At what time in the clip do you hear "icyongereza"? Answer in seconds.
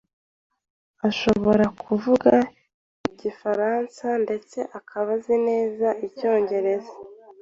6.07-6.91